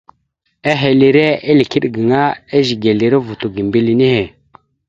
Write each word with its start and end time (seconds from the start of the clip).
Ehelire 0.71 1.27
eligeɗ 1.49 1.85
gaŋa, 1.95 2.21
ezigelire 2.57 3.17
vuto 3.25 3.47
ga 3.53 3.61
mbile 3.67 3.93
nehe. 3.99 4.23